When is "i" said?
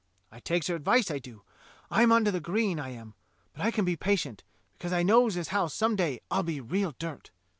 0.31-0.39, 1.11-1.19, 2.79-2.89, 3.63-3.69, 4.91-5.03